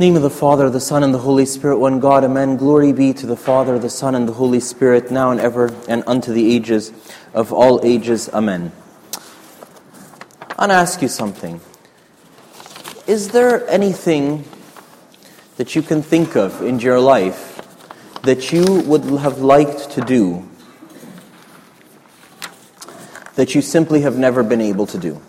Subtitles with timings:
[0.00, 2.56] name of the Father, the Son, and the Holy Spirit, one God, amen.
[2.56, 6.02] Glory be to the Father, the Son, and the Holy Spirit, now and ever, and
[6.06, 6.90] unto the ages
[7.34, 8.72] of all ages, amen.
[10.40, 11.60] I want to ask you something.
[13.06, 14.46] Is there anything
[15.58, 17.60] that you can think of in your life
[18.22, 20.48] that you would have liked to do
[23.34, 25.20] that you simply have never been able to do?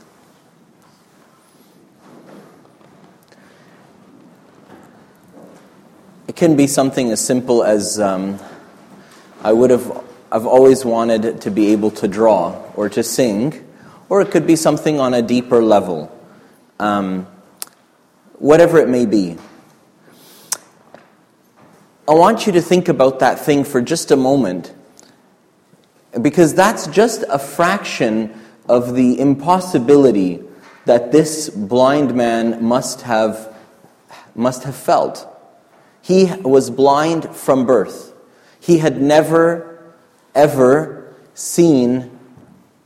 [6.42, 8.40] Can be something as simple as um,
[9.44, 13.64] I would have, I've always wanted to be able to draw or to sing,
[14.10, 16.10] or it could be something on a deeper level.
[16.80, 17.28] Um,
[18.40, 19.38] whatever it may be.
[22.08, 24.74] I want you to think about that thing for just a moment,
[26.24, 28.34] because that's just a fraction
[28.68, 30.42] of the impossibility
[30.86, 33.56] that this blind man must have,
[34.34, 35.28] must have felt.
[36.02, 38.14] He was blind from birth.
[38.60, 39.94] He had never,
[40.34, 42.18] ever seen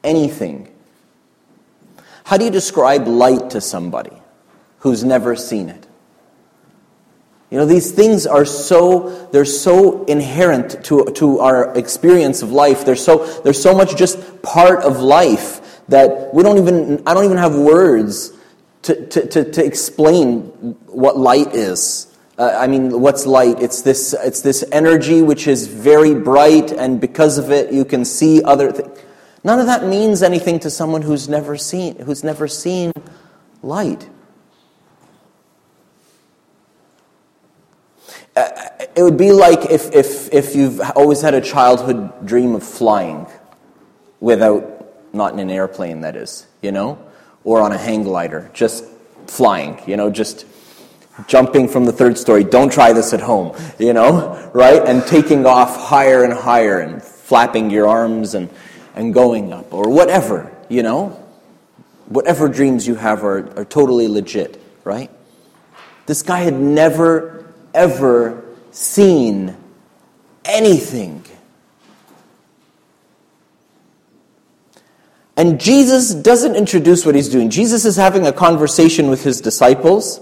[0.04, 0.72] anything.
[2.26, 4.22] How do you describe light to somebody
[4.80, 5.86] who's never seen it?
[7.52, 12.84] You know, these things are so, they're so inherent to, to our experience of life.
[12.84, 17.26] They're so, they're so much just part of life that we don't even, I don't
[17.26, 18.34] even have words
[18.84, 20.42] to, to, to, to explain
[20.88, 22.15] what light is.
[22.38, 23.62] Uh, I mean, what's light?
[23.62, 28.04] It's this, it's this energy which is very bright, and because of it, you can
[28.04, 29.00] see other things.
[29.46, 32.92] None of that means anything to someone who's never seen, who's never seen
[33.62, 34.10] light.
[38.36, 38.50] Uh,
[38.96, 43.28] it would be like if, if, if you've always had a childhood dream of flying
[44.20, 46.98] without, not in an airplane, that is, you know,
[47.46, 48.84] or on a hang glider, just
[49.28, 50.46] flying, you know, just
[51.28, 52.44] jumping from the third story.
[52.44, 54.82] Don't try this at home, you know, right?
[54.86, 58.50] And taking off higher and higher and flapping your arms and,
[58.96, 61.22] and going up or whatever, you know.
[62.08, 65.10] Whatever dreams you have are, are totally legit, right?
[66.06, 69.58] This guy had never, ever seen
[70.44, 71.24] anything.
[75.38, 77.50] And Jesus doesn't introduce what he's doing.
[77.50, 80.22] Jesus is having a conversation with his disciples.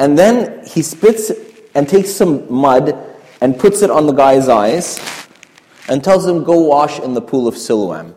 [0.00, 1.30] And then he spits
[1.74, 2.96] and takes some mud
[3.42, 4.98] and puts it on the guy's eyes
[5.90, 8.16] and tells him, Go wash in the pool of Siloam.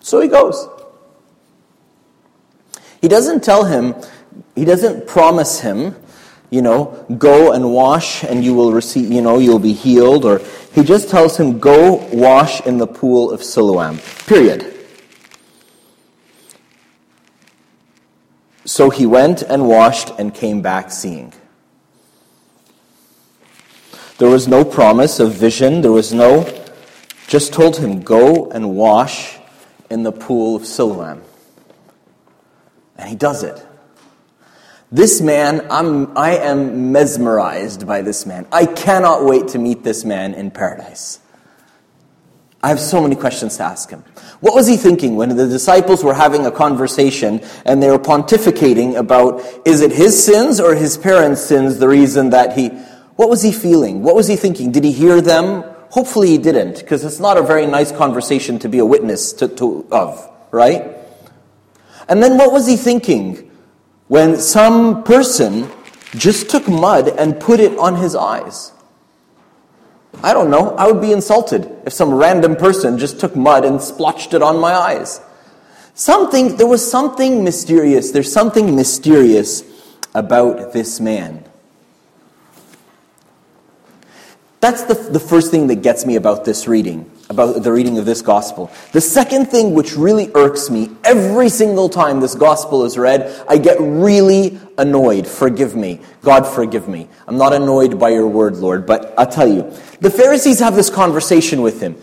[0.00, 0.68] So he goes.
[3.00, 3.94] He doesn't tell him,
[4.56, 5.94] he doesn't promise him,
[6.50, 10.24] you know, go and wash and you will receive, you know, you'll be healed.
[10.24, 10.40] Or
[10.74, 13.98] he just tells him, Go wash in the pool of Siloam.
[14.26, 14.74] Period.
[18.68, 21.32] So he went and washed and came back seeing.
[24.18, 25.80] There was no promise of vision.
[25.80, 26.46] There was no,
[27.28, 29.38] just told him, go and wash
[29.88, 31.22] in the pool of Siloam.
[32.98, 33.66] And he does it.
[34.92, 38.46] This man, I'm, I am mesmerized by this man.
[38.52, 41.20] I cannot wait to meet this man in paradise.
[42.62, 44.02] I have so many questions to ask him.
[44.40, 48.96] What was he thinking when the disciples were having a conversation and they were pontificating
[48.96, 52.68] about is it his sins or his parents' sins the reason that he.
[53.14, 54.02] What was he feeling?
[54.02, 54.72] What was he thinking?
[54.72, 55.64] Did he hear them?
[55.90, 59.48] Hopefully he didn't, because it's not a very nice conversation to be a witness to,
[59.48, 60.84] to, of, right?
[62.08, 63.50] And then what was he thinking
[64.08, 65.70] when some person
[66.12, 68.72] just took mud and put it on his eyes?
[70.22, 70.74] I don't know.
[70.76, 74.58] I would be insulted if some random person just took mud and splotched it on
[74.58, 75.20] my eyes.
[75.94, 78.10] Something, there was something mysterious.
[78.10, 79.62] There's something mysterious
[80.14, 81.47] about this man.
[84.60, 88.06] That's the, the first thing that gets me about this reading, about the reading of
[88.06, 88.72] this gospel.
[88.92, 93.58] The second thing which really irks me every single time this gospel is read, I
[93.58, 95.28] get really annoyed.
[95.28, 96.00] Forgive me.
[96.22, 97.08] God, forgive me.
[97.28, 99.62] I'm not annoyed by your word, Lord, but I'll tell you.
[100.00, 101.96] The Pharisees have this conversation with him.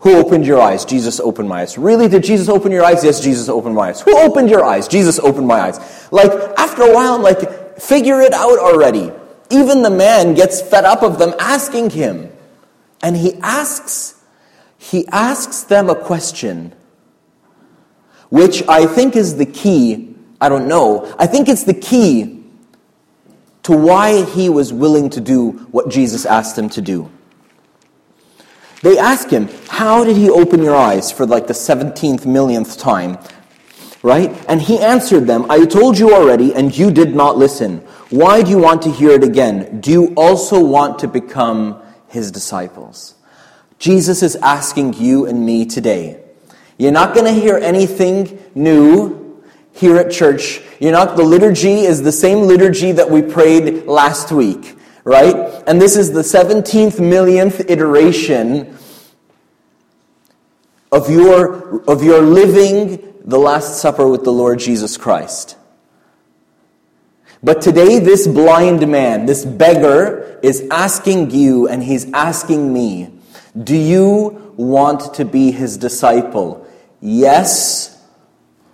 [0.00, 0.84] Who opened your eyes?
[0.84, 1.78] Jesus opened my eyes.
[1.78, 2.08] Really?
[2.08, 3.04] Did Jesus open your eyes?
[3.04, 4.00] Yes, Jesus opened my eyes.
[4.02, 4.86] Who opened your eyes?
[4.86, 6.08] Jesus opened my eyes.
[6.12, 9.12] Like, after a while, I'm like, figure it out already.
[9.52, 12.32] Even the man gets fed up of them asking him.
[13.02, 14.20] And he asks,
[14.78, 16.74] he asks them a question,
[18.30, 20.16] which I think is the key.
[20.40, 21.14] I don't know.
[21.18, 22.42] I think it's the key
[23.64, 27.10] to why he was willing to do what Jesus asked him to do.
[28.82, 33.18] They ask him, How did he open your eyes for like the 17th millionth time?
[34.02, 34.32] Right?
[34.48, 37.86] And he answered them, I told you already, and you did not listen.
[38.12, 39.80] Why do you want to hear it again?
[39.80, 43.14] Do you also want to become his disciples?
[43.78, 46.22] Jesus is asking you and me today.
[46.76, 49.42] You're not going to hear anything new
[49.72, 50.60] here at church.
[50.78, 55.64] You're not, the liturgy is the same liturgy that we prayed last week, right?
[55.66, 58.76] And this is the 17th millionth iteration
[60.92, 65.56] of your, of your living the Last Supper with the Lord Jesus Christ.
[67.42, 73.10] But today, this blind man, this beggar, is asking you and he's asking me,
[73.64, 76.66] do you want to be his disciple?
[77.00, 78.00] Yes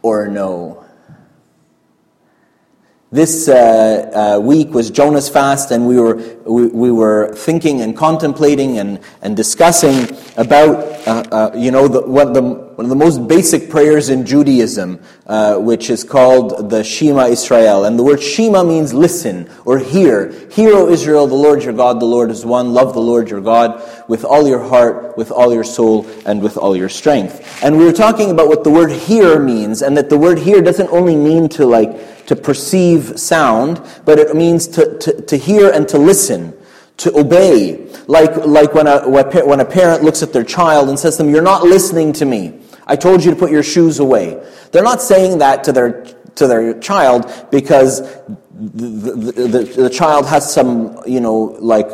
[0.03, 0.85] or no?
[3.11, 7.97] This uh, uh, week was Jonah's fast, and we were, we, we, were thinking and
[7.97, 10.77] contemplating and, and discussing about,
[11.09, 15.01] uh, uh you know, the, what the, one of the most basic prayers in Judaism,
[15.27, 17.85] uh, which is called the Shema Israel.
[17.85, 20.31] And the word Shema means listen or hear.
[20.51, 22.73] Hear, O Israel, the Lord your God, the Lord is one.
[22.73, 26.57] Love the Lord your God with all your heart, with all your soul, and with
[26.57, 27.65] all your strength.
[27.65, 30.63] And we were talking about what the word hear means, and that the word hear
[30.63, 35.69] doesn't only mean to like, to perceive sound, but it means to, to, to hear
[35.69, 36.57] and to listen,
[36.99, 37.93] to obey.
[38.07, 41.33] Like, like when, a, when a parent looks at their child and says to them,
[41.33, 42.61] You're not listening to me.
[42.89, 44.43] I told you to put your shoes away.
[44.73, 46.05] They're not saying that to their,
[46.37, 51.89] to their child because the, the, the, the child has some, you know, like,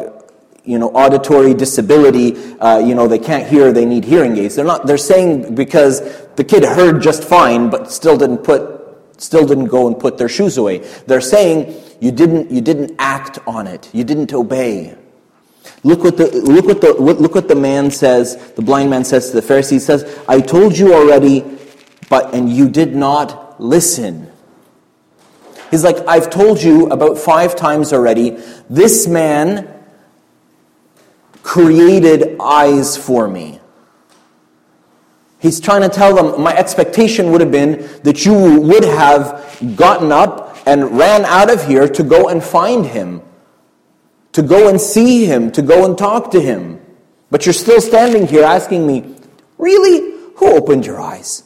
[0.65, 4.55] you know, auditory disability, uh, you know, they can't hear, they need hearing aids.
[4.55, 6.01] They're not, they're saying because
[6.37, 8.75] the kid heard just fine, but still didn't put
[9.19, 10.79] still didn't go and put their shoes away.
[11.07, 13.89] They're saying you didn't, you didn't act on it.
[13.93, 14.97] You didn't obey.
[15.85, 19.31] Look what the, look what the, look what the man says, the blind man says
[19.31, 19.73] to the Pharisee.
[19.73, 21.45] He says, I told you already,
[22.09, 24.31] but, and you did not listen.
[25.71, 28.39] He's like, I've told you about five times already.
[28.71, 29.69] This man
[31.43, 33.61] created eyes for me.
[35.39, 40.11] He's trying to tell them, my expectation would have been that you would have gotten
[40.11, 43.21] up and ran out of here to go and find him,
[44.35, 46.81] to go and see him, to go and talk to him.
[47.31, 49.17] But you're still standing here asking me,
[49.59, 50.13] really?
[50.37, 51.45] Who opened your eyes?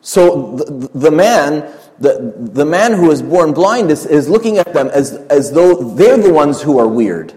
[0.00, 4.72] So the, the man, the, the man who is born blind is, is looking at
[4.72, 7.34] them as, as though they're the ones who are weird.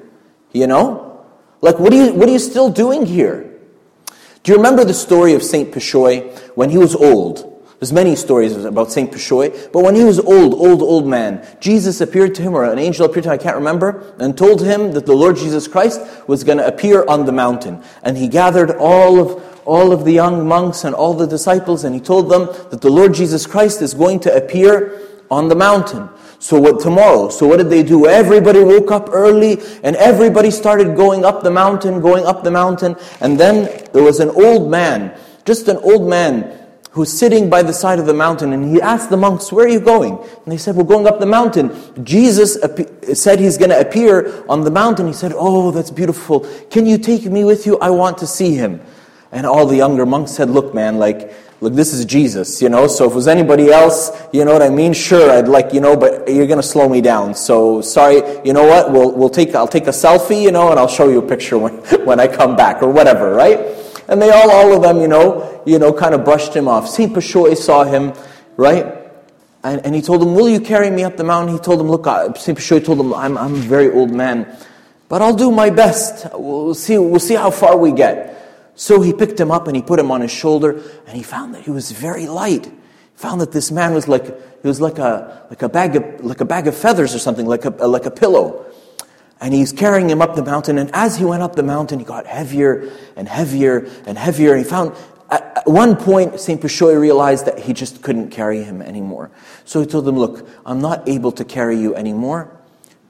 [0.51, 1.25] You know?
[1.61, 3.49] Like, what are you, what are you still doing here?
[4.43, 5.71] Do you remember the story of St.
[5.71, 7.52] Pishoy when he was old?
[7.83, 9.11] There's many stories about St.
[9.11, 12.79] Pishoy, but when he was old, old, old man, Jesus appeared to him, or an
[12.79, 15.99] angel appeared to him, I can't remember, and told him that the Lord Jesus Christ
[16.25, 17.83] was going to appear on the mountain.
[18.01, 21.93] And he gathered all of, all of the young monks and all the disciples, and
[21.93, 26.07] he told them that the Lord Jesus Christ is going to appear on the mountain.
[26.39, 27.27] So what tomorrow?
[27.27, 28.07] So what did they do?
[28.07, 32.95] Everybody woke up early and everybody started going up the mountain, going up the mountain.
[33.19, 36.62] And then there was an old man, just an old man
[36.93, 39.69] who's sitting by the side of the mountain and he asked the monks, where are
[39.69, 40.15] you going?
[40.15, 41.71] And they said, we're going up the mountain.
[42.05, 42.55] Jesus
[43.19, 45.07] said he's going to appear on the mountain.
[45.07, 46.41] He said, oh, that's beautiful.
[46.69, 47.79] Can you take me with you?
[47.79, 48.79] I want to see him.
[49.31, 52.85] And all the younger monks said, look, man, like, look, this is Jesus, you know,
[52.85, 54.93] so if it was anybody else, you know what I mean?
[54.93, 57.33] Sure, I'd like, you know, but you're going to slow me down.
[57.33, 58.91] So sorry, you know what?
[58.91, 61.57] We'll, we'll take, I'll take a selfie, you know, and I'll show you a picture
[61.57, 61.73] when,
[62.05, 63.82] when I come back or whatever, right?
[64.07, 66.87] And they all, all of them, you know, you know, kind of brushed him off.
[66.89, 67.13] St.
[67.13, 68.13] Pishoy saw him,
[68.57, 68.85] right?
[69.63, 71.55] And, and he told him, will you carry me up the mountain?
[71.55, 72.05] He told him, look,
[72.37, 72.57] St.
[72.57, 74.57] Pishoy told him, I'm, I'm a very old man,
[75.07, 76.27] but I'll do my best.
[76.33, 78.33] We'll see, we'll see how far we get.
[78.75, 81.53] So he picked him up and he put him on his shoulder, and he found
[81.55, 82.65] that he was very light.
[82.65, 82.71] He
[83.15, 86.41] found that this man was like he was like a like a bag of like
[86.41, 88.65] a bag of feathers or something, like a like a pillow.
[89.43, 92.05] And he's carrying him up the mountain, and as he went up the mountain, he
[92.05, 94.55] got heavier and heavier and heavier.
[94.55, 94.95] He found
[95.29, 96.61] at one point, St.
[96.61, 99.31] Pishoy realized that he just couldn't carry him anymore.
[99.65, 102.55] So he told him, Look, I'm not able to carry you anymore,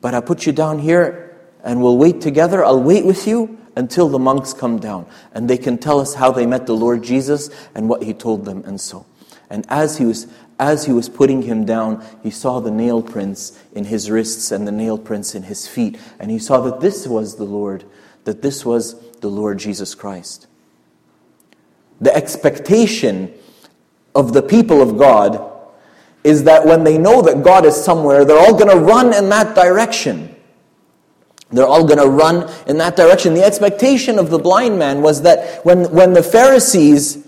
[0.01, 2.65] but I'll put you down here and we'll wait together.
[2.65, 6.31] I'll wait with you until the monks come down and they can tell us how
[6.31, 9.05] they met the Lord Jesus and what he told them and so.
[9.51, 10.25] And as he was
[10.59, 14.67] as he was putting him down, he saw the nail prints in his wrists and
[14.67, 17.83] the nail prints in his feet and he saw that this was the Lord,
[18.23, 20.47] that this was the Lord Jesus Christ.
[22.01, 23.33] The expectation
[24.15, 25.49] of the people of God
[26.23, 29.29] is that when they know that God is somewhere, they're all going to run in
[29.29, 30.33] that direction.
[31.51, 33.33] They're all going to run in that direction.
[33.33, 37.27] The expectation of the blind man was that when, when the Pharisees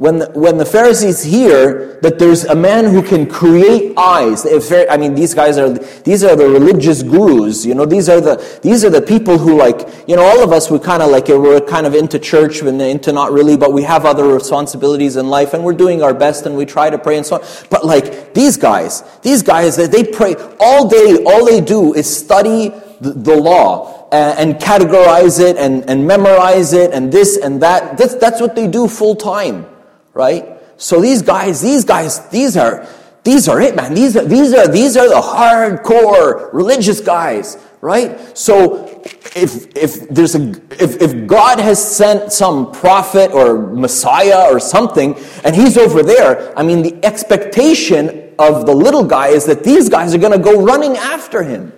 [0.00, 4.96] when the, when the Pharisees hear that there's a man who can create eyes, I
[4.96, 7.66] mean, these guys are these are the religious gurus.
[7.66, 10.52] You know, these are the these are the people who like you know all of
[10.52, 13.74] us we kind of like we're kind of into church and into not really, but
[13.74, 16.96] we have other responsibilities in life and we're doing our best and we try to
[16.96, 17.46] pray and so on.
[17.68, 21.24] But like these guys, these guys they pray all day.
[21.26, 22.70] All they do is study
[23.02, 27.98] the, the law and, and categorize it and, and memorize it and this and that.
[27.98, 29.66] That's, that's what they do full time
[30.14, 30.58] right?
[30.76, 32.86] So these guys, these guys, these are,
[33.22, 33.94] these are it, man.
[33.94, 38.36] These are, these are, these are the hardcore religious guys, right?
[38.36, 39.02] So
[39.36, 40.50] if, if there's a,
[40.82, 45.14] if, if God has sent some prophet or Messiah or something,
[45.44, 49.88] and he's over there, I mean, the expectation of the little guy is that these
[49.90, 51.74] guys are to go running after him.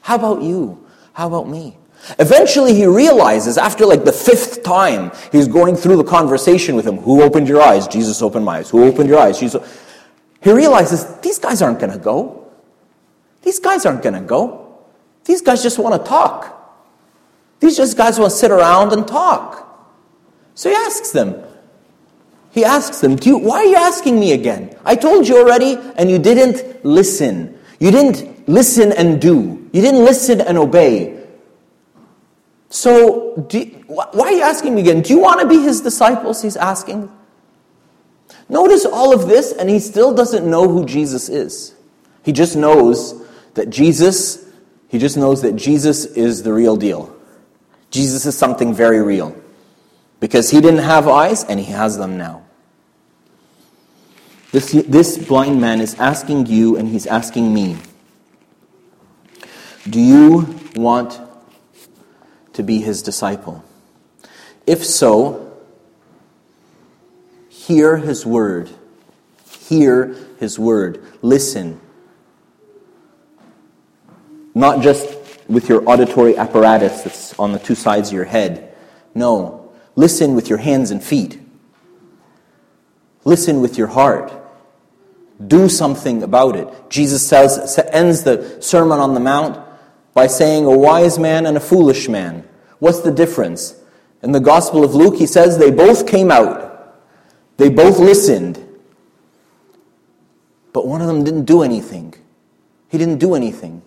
[0.00, 0.86] How about you?
[1.12, 1.76] How about me?
[2.18, 6.98] Eventually, he realizes, after like the fifth time he's going through the conversation with him,
[6.98, 7.86] Who opened your eyes?
[7.86, 8.70] Jesus opened my eyes.
[8.70, 9.38] Who opened your eyes?
[9.38, 9.62] Jesus.
[10.42, 12.50] He realizes these guys aren't going to go.
[13.42, 14.78] These guys aren't going to go.
[15.24, 16.56] These guys just want to talk.
[17.60, 19.66] These just guys want to sit around and talk.
[20.54, 21.42] So he asks them,
[22.50, 24.76] he asks them, you, Why are you asking me again?
[24.84, 27.58] I told you already, and you didn't listen.
[27.78, 29.68] You didn't listen and do.
[29.72, 31.19] You didn't listen and obey.
[32.70, 35.02] So, you, why are you asking me again?
[35.02, 36.40] Do you want to be his disciples?
[36.40, 37.10] He's asking.
[38.48, 41.74] Notice all of this, and he still doesn't know who Jesus is.
[42.22, 44.48] He just knows that Jesus,
[44.88, 47.14] he just knows that Jesus is the real deal.
[47.90, 49.36] Jesus is something very real.
[50.20, 52.44] Because he didn't have eyes, and he has them now.
[54.52, 57.78] This, this blind man is asking you, and he's asking me
[59.88, 61.20] Do you want
[62.54, 63.64] to be his disciple?
[64.66, 65.56] If so,
[67.48, 68.70] hear his word.
[69.68, 71.04] Hear his word.
[71.22, 71.80] Listen.
[74.54, 75.16] Not just
[75.48, 78.74] with your auditory apparatus that's on the two sides of your head.
[79.14, 79.72] No.
[79.96, 81.40] Listen with your hands and feet.
[83.24, 84.32] Listen with your heart.
[85.44, 86.68] Do something about it.
[86.90, 89.69] Jesus says, ends the Sermon on the Mount
[90.14, 92.46] by saying a wise man and a foolish man.
[92.78, 93.76] What's the difference?
[94.22, 96.98] In the Gospel of Luke, he says they both came out,
[97.56, 98.64] they both listened,
[100.72, 102.14] but one of them didn't do anything.
[102.88, 103.82] He didn't do anything.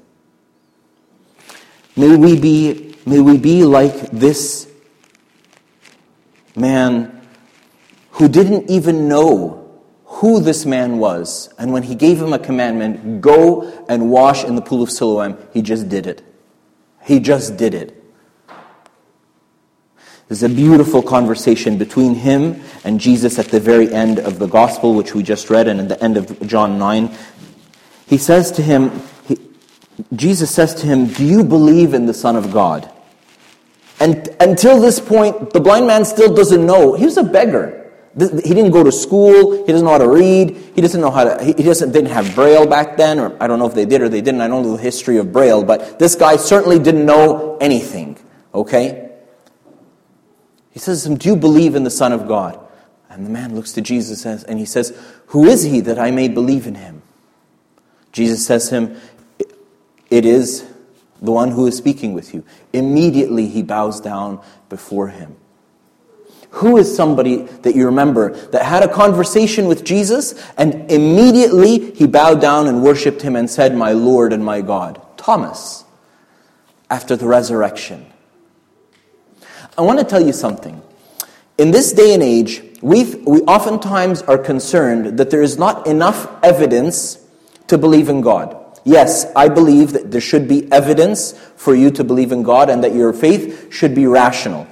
[1.95, 4.67] May we be, may we be like this
[6.55, 7.21] man
[8.11, 9.62] who didn't even know
[10.23, 11.53] who this man was.
[11.59, 15.37] And when he gave him a commandment, go and wash in the pool of Siloam,
[15.51, 16.23] he just did it.
[17.03, 18.01] He just did it.
[20.29, 24.93] There's a beautiful conversation between him and Jesus at the very end of the gospel,
[24.93, 27.13] which we just read, and at the end of John 9.
[28.07, 29.37] He says to him, he,
[30.15, 32.89] Jesus says to him, Do you believe in the Son of God?
[33.99, 36.93] And until this point, the blind man still doesn't know.
[36.93, 37.82] He was a beggar.
[38.15, 39.65] He didn't go to school.
[39.65, 40.55] He doesn't know how to read.
[40.75, 41.43] He doesn't know how to.
[41.43, 44.09] He doesn't didn't have Braille back then, or I don't know if they did or
[44.09, 44.41] they didn't.
[44.41, 48.17] I don't know the history of Braille, but this guy certainly didn't know anything.
[48.53, 49.09] Okay.
[50.71, 52.59] He says to him, Do you believe in the Son of God?
[53.09, 56.27] And the man looks to Jesus and he says, Who is he that I may
[56.27, 57.03] believe in him?
[58.11, 58.97] Jesus says to him,
[60.09, 60.67] It is
[61.21, 62.43] the one who is speaking with you.
[62.73, 65.35] Immediately he bows down before him.
[66.53, 72.05] Who is somebody that you remember that had a conversation with Jesus and immediately he
[72.05, 75.01] bowed down and worshiped him and said, My Lord and my God?
[75.17, 75.83] Thomas,
[76.91, 78.05] after the resurrection.
[79.75, 80.79] I want to tell you something.
[81.57, 86.27] In this day and age, we we oftentimes are concerned that there is not enough
[86.43, 87.17] evidence
[87.65, 88.55] to believe in God.
[88.83, 92.83] Yes, I believe that there should be evidence for you to believe in God and
[92.83, 94.67] that your faith should be rational.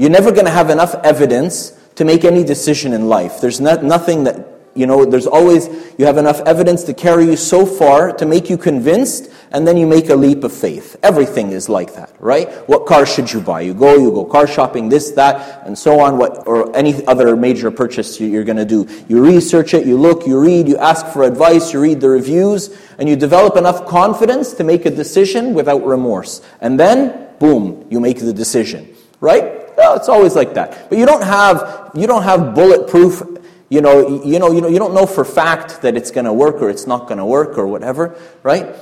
[0.00, 3.42] You're never going to have enough evidence to make any decision in life.
[3.42, 7.36] There's not, nothing that, you know, there's always, you have enough evidence to carry you
[7.36, 10.96] so far to make you convinced, and then you make a leap of faith.
[11.02, 12.48] Everything is like that, right?
[12.66, 13.60] What car should you buy?
[13.60, 17.36] You go, you go car shopping, this, that, and so on, what, or any other
[17.36, 18.88] major purchase you're going to do.
[19.06, 22.74] You research it, you look, you read, you ask for advice, you read the reviews,
[22.96, 26.40] and you develop enough confidence to make a decision without remorse.
[26.62, 29.59] And then, boom, you make the decision, right?
[29.76, 30.88] Well, it's always like that.
[30.88, 33.22] But you don't have, you don't have bulletproof,
[33.68, 36.32] you know, you know, you know, you don't know for fact that it's going to
[36.32, 38.74] work or it's not going to work or whatever, right?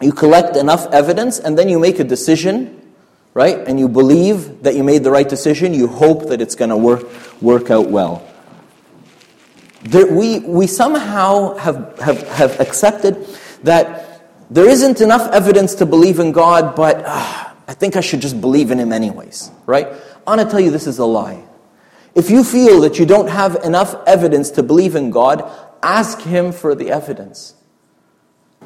[0.00, 2.82] You collect enough evidence and then you make a decision
[3.36, 3.68] right?
[3.68, 6.76] And you believe that you made the right decision, you hope that it's going to
[6.78, 7.04] work,
[7.42, 8.26] work out well.
[9.82, 13.26] There, we, we somehow have, have, have accepted
[13.62, 18.20] that there isn't enough evidence to believe in God, but uh, I think I should
[18.20, 19.88] just believe in Him anyways, right?
[20.26, 21.42] I want to tell you this is a lie.
[22.14, 25.50] If you feel that you don't have enough evidence to believe in God,
[25.82, 27.54] ask Him for the evidence.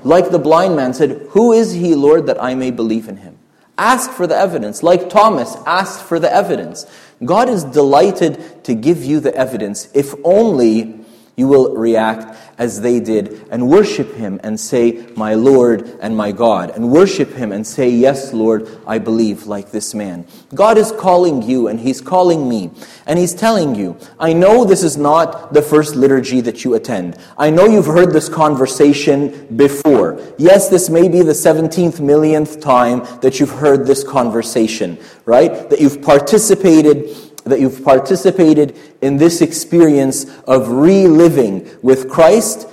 [0.04, 3.38] Like the blind man said, Who is He, Lord, that I may believe in Him?
[3.76, 4.82] Ask for the evidence.
[4.82, 6.86] Like Thomas asked for the evidence.
[7.24, 11.00] God is delighted to give you the evidence if only
[11.36, 16.30] you will react as they did and worship Him and say, My Lord and my
[16.30, 16.70] God.
[16.70, 20.26] And worship Him and say, Yes, Lord, I believe, like this man.
[20.54, 22.70] God is calling you and He's calling me.
[23.06, 27.16] And He's telling you, I know this is not the first liturgy that you attend.
[27.38, 30.20] I know you've heard this conversation before.
[30.36, 35.70] Yes, this may be the 17th millionth time that you've heard this conversation, right?
[35.70, 42.66] That you've participated that you've participated in this experience of reliving with Christ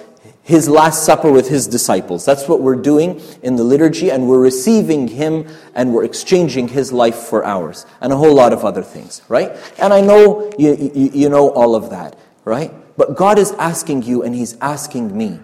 [0.47, 2.23] his Last Supper with his disciples.
[2.23, 5.45] That's what we're doing in the liturgy, and we're receiving him
[5.75, 9.51] and we're exchanging his life for ours, and a whole lot of other things, right?
[9.77, 12.73] And I know you, you, you know all of that, right?
[12.95, 15.41] But God is asking you, and he's asking me,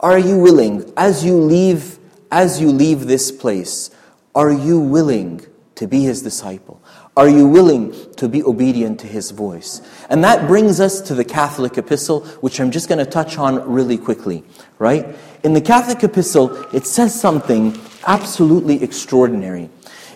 [0.00, 1.98] are you willing, as you leave,
[2.32, 3.90] as you leave this place,
[4.34, 6.82] are you willing to be his disciple?
[7.16, 9.80] Are you willing to be obedient to his voice?
[10.10, 13.66] And that brings us to the Catholic epistle, which I'm just going to touch on
[13.66, 14.44] really quickly,
[14.78, 15.16] right?
[15.42, 19.70] In the Catholic epistle, it says something absolutely extraordinary.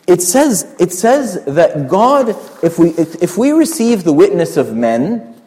[0.07, 2.31] It says, it says that God,
[2.63, 5.41] if we, if we receive the witness of men,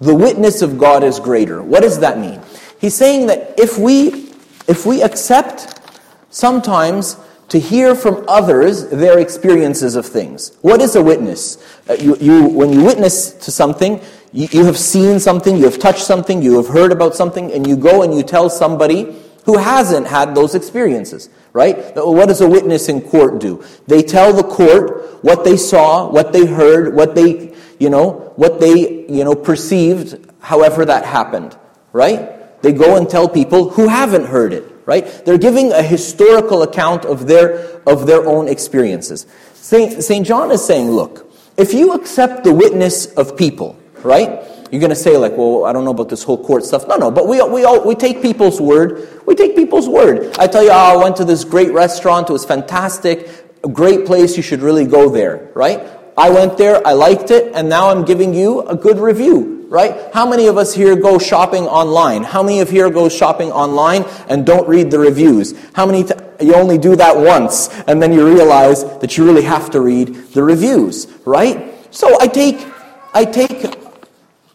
[0.00, 1.60] the witness of God is greater.
[1.60, 2.40] What does that mean?
[2.80, 4.30] He's saying that if we,
[4.68, 5.90] if we accept
[6.30, 7.16] sometimes
[7.50, 10.56] to hear from others their experiences of things.
[10.62, 11.58] What is a witness?
[11.88, 14.00] Uh, you, you, when you witness to something,
[14.32, 17.66] you, you have seen something, you have touched something, you have heard about something, and
[17.66, 21.76] you go and you tell somebody who hasn't had those experiences, right?
[21.96, 23.64] What does a witness in court do?
[23.88, 28.60] They tell the court what they saw, what they heard, what they, you know, what
[28.60, 31.56] they, you know, perceived, however that happened,
[31.92, 32.62] right?
[32.62, 35.24] They go and tell people who haven't heard it right?
[35.24, 39.24] They're giving a historical account of their, of their own experiences.
[39.54, 40.02] St.
[40.02, 40.26] St.
[40.26, 44.42] John is saying, look, if you accept the witness of people, right?
[44.72, 46.88] You're going to say, like, well, I don't know about this whole court stuff.
[46.88, 49.08] No, no, but we, we, all, we take people's word.
[49.26, 50.36] We take people's word.
[50.38, 52.28] I tell you, oh, I went to this great restaurant.
[52.28, 53.28] It was fantastic.
[53.62, 54.36] A great place.
[54.36, 55.80] You should really go there, right?
[56.18, 56.84] I went there.
[56.84, 57.52] I liked it.
[57.54, 60.12] And now I'm giving you a good review right?
[60.12, 62.24] How many of us here go shopping online?
[62.24, 65.54] How many of here go shopping online and don't read the reviews?
[65.74, 69.44] How many t- you only do that once and then you realize that you really
[69.44, 71.72] have to read the reviews, right?
[71.94, 72.66] So I take
[73.14, 73.74] I take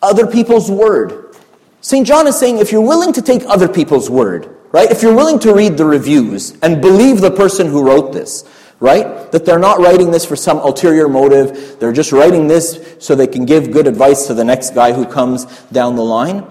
[0.01, 1.35] other people's word.
[1.79, 2.05] St.
[2.05, 4.91] John is saying if you're willing to take other people's word, right?
[4.91, 8.43] If you're willing to read the reviews and believe the person who wrote this,
[8.79, 9.31] right?
[9.31, 11.79] That they're not writing this for some ulterior motive.
[11.79, 15.05] They're just writing this so they can give good advice to the next guy who
[15.05, 16.45] comes down the line.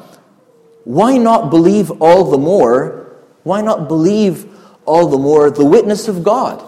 [0.84, 3.16] Why not believe all the more?
[3.42, 4.46] Why not believe
[4.86, 6.62] all the more the witness of God?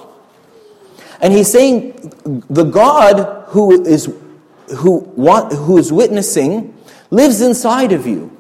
[1.20, 2.12] And he's saying
[2.50, 4.12] the God who is
[4.76, 6.76] who want, who is witnessing
[7.10, 8.35] lives inside of you.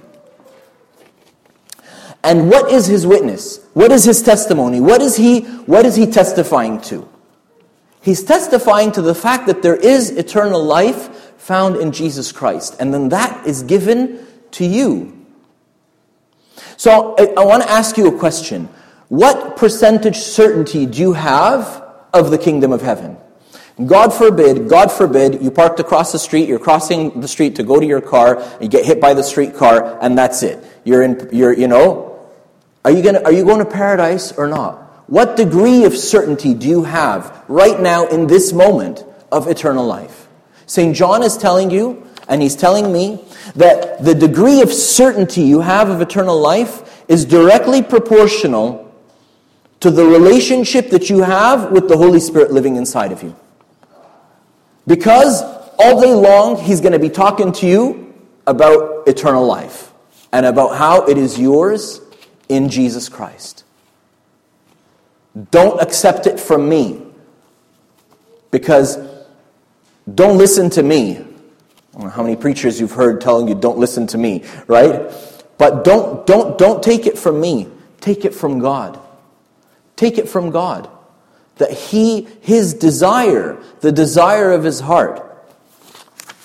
[2.26, 3.60] And what is his witness?
[3.72, 4.80] What is his testimony?
[4.80, 7.08] What is he, what is he testifying to?
[8.02, 12.76] He's testifying to the fact that there is eternal life found in Jesus Christ.
[12.80, 15.24] And then that is given to you.
[16.76, 18.68] So I, I want to ask you a question.
[19.08, 23.18] What percentage certainty do you have of the kingdom of heaven?
[23.84, 27.78] God forbid, God forbid, you parked across the street, you're crossing the street to go
[27.78, 30.64] to your car, you get hit by the streetcar, and that's it.
[30.82, 32.05] You're in, you're, you know,
[32.86, 34.76] are you, gonna, are you going to paradise or not?
[35.08, 40.28] What degree of certainty do you have right now in this moment of eternal life?
[40.66, 40.94] St.
[40.94, 43.24] John is telling you, and he's telling me,
[43.56, 48.94] that the degree of certainty you have of eternal life is directly proportional
[49.80, 53.34] to the relationship that you have with the Holy Spirit living inside of you.
[54.86, 55.42] Because
[55.76, 58.14] all day long, he's going to be talking to you
[58.46, 59.92] about eternal life
[60.32, 62.00] and about how it is yours
[62.48, 63.64] in Jesus Christ.
[65.50, 67.02] Don't accept it from me.
[68.50, 68.98] Because
[70.14, 71.24] don't listen to me.
[72.10, 75.10] how many preachers you've heard telling you don't listen to me, right?
[75.58, 77.68] But don't don't don't take it from me.
[78.00, 78.98] Take it from God.
[79.96, 80.88] Take it from God.
[81.56, 85.22] that he, his desire, the desire of his heart,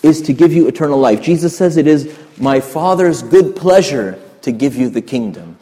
[0.01, 1.21] is to give you eternal life.
[1.21, 5.57] Jesus says it is my Father's good pleasure to give you the kingdom.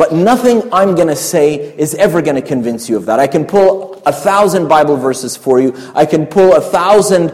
[0.00, 3.18] But nothing I'm going to say is ever going to convince you of that.
[3.18, 5.74] I can pull a thousand Bible verses for you.
[5.94, 7.28] I can pull a thousand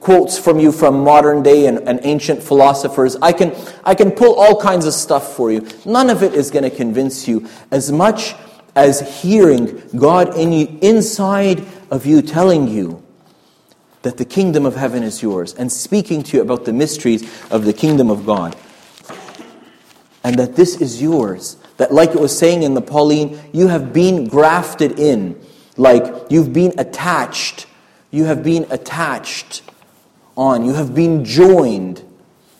[0.00, 3.16] quotes from you from modern day and, and, ancient philosophers.
[3.22, 5.66] I can, I can pull all kinds of stuff for you.
[5.86, 8.34] None of it is going to convince you as much
[8.76, 13.02] as hearing God in you, inside of you telling you
[14.02, 17.64] that the kingdom of heaven is yours and speaking to you about the mysteries of
[17.64, 18.54] the kingdom of God.
[20.22, 21.56] And that this is yours.
[21.80, 25.40] That, like it was saying in the Pauline, you have been grafted in,
[25.78, 27.66] like you've been attached.
[28.10, 29.62] You have been attached
[30.36, 30.66] on.
[30.66, 32.04] You have been joined.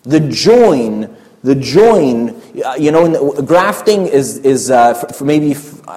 [0.05, 2.31] The join, the join,
[2.65, 5.55] uh, you know, grafting is, is uh, for maybe,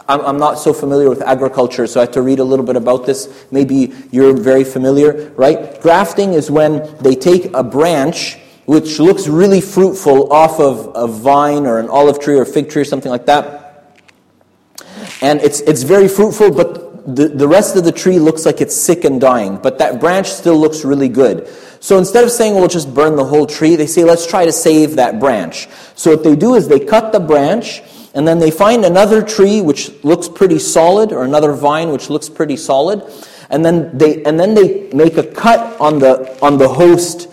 [0.09, 3.05] I'm not so familiar with agriculture, so I have to read a little bit about
[3.05, 3.45] this.
[3.51, 5.79] Maybe you're very familiar, right?
[5.79, 11.65] Grafting is when they take a branch which looks really fruitful off of a vine
[11.65, 13.99] or an olive tree or fig tree or something like that.
[15.21, 18.75] And it's, it's very fruitful, but the, the rest of the tree looks like it's
[18.75, 21.47] sick and dying, but that branch still looks really good.
[21.79, 24.53] So instead of saying, we'll just burn the whole tree, they say, let's try to
[24.53, 25.67] save that branch.
[25.95, 27.81] So what they do is they cut the branch,
[28.13, 32.29] and then they find another tree which looks pretty solid, or another vine which looks
[32.29, 33.03] pretty solid,
[33.49, 37.27] and then they, and then they make a cut on the, on the host,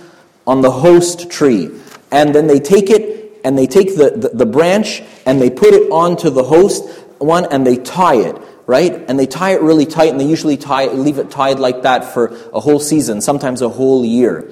[0.47, 1.71] on the host tree.
[2.11, 5.75] And then they take it, and they take the, the, the branch, and they put
[5.75, 8.37] it onto the host one, and they tie it
[8.71, 9.05] right?
[9.09, 12.15] And they tie it really tight, and they usually tie, leave it tied like that
[12.15, 14.49] for a whole season, sometimes a whole year.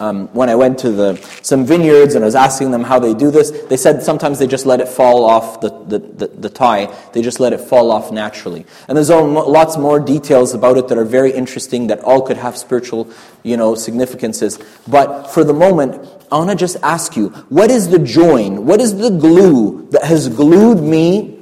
[0.00, 3.14] Um, when I went to the, some vineyards and I was asking them how they
[3.14, 6.48] do this, they said sometimes they just let it fall off the, the, the, the
[6.48, 6.86] tie.
[7.12, 8.64] They just let it fall off naturally.
[8.88, 12.38] And there's all, lots more details about it that are very interesting that all could
[12.38, 13.10] have spiritual
[13.42, 14.58] you know, significances.
[14.88, 18.66] But for the moment, I want to just ask you, what is the join?
[18.66, 21.38] What is the glue that has glued me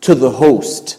[0.00, 0.96] to the host?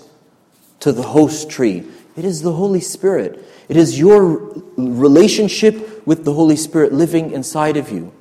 [0.81, 1.83] to the host tree.
[2.15, 3.45] It is the Holy Spirit.
[3.69, 8.11] It is your relationship with the Holy Spirit living inside of you.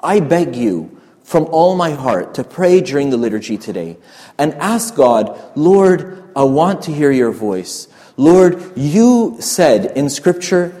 [0.00, 3.96] I beg you from all my heart to pray during the liturgy today
[4.38, 7.88] and ask God, Lord, I want to hear your voice.
[8.16, 10.80] Lord, you said in Scripture,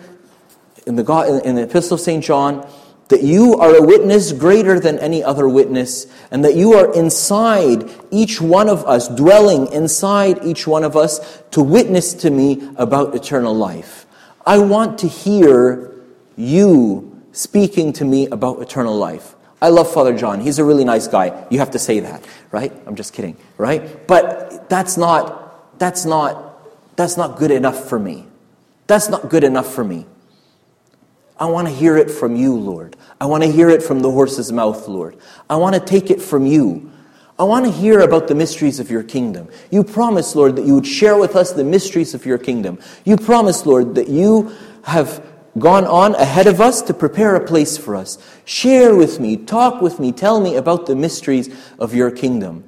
[0.86, 2.22] in the, God, in the Epistle of St.
[2.22, 2.68] John,
[3.08, 7.88] that you are a witness greater than any other witness, and that you are inside
[8.10, 13.14] each one of us, dwelling inside each one of us to witness to me about
[13.14, 14.06] eternal life.
[14.44, 15.92] I want to hear
[16.36, 19.34] you speaking to me about eternal life.
[19.60, 20.40] I love Father John.
[20.40, 21.46] He's a really nice guy.
[21.50, 22.72] You have to say that, right?
[22.86, 24.06] I'm just kidding, right?
[24.06, 28.26] But that's not that's not that's not good enough for me.
[28.86, 30.06] That's not good enough for me.
[31.38, 32.96] I want to hear it from you, Lord.
[33.20, 35.16] I want to hear it from the horse's mouth, Lord.
[35.50, 36.90] I want to take it from you.
[37.38, 39.48] I want to hear about the mysteries of your kingdom.
[39.70, 42.78] You promised, Lord, that you would share with us the mysteries of your kingdom.
[43.04, 45.22] You promised, Lord, that you have
[45.58, 48.18] gone on ahead of us to prepare a place for us.
[48.46, 52.64] Share with me, talk with me, tell me about the mysteries of your kingdom.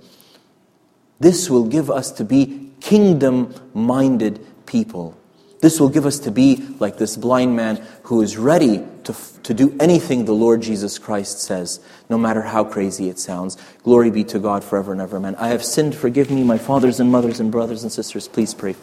[1.21, 5.18] This will give us to be kingdom minded people.
[5.61, 9.55] This will give us to be like this blind man who is ready to, to
[9.55, 13.57] do anything the Lord Jesus Christ says, no matter how crazy it sounds.
[13.83, 15.17] Glory be to God forever and ever.
[15.17, 15.35] Amen.
[15.37, 15.97] I have sinned.
[15.97, 18.29] Forgive me, my fathers and mothers and brothers and sisters.
[18.29, 18.77] Please pray.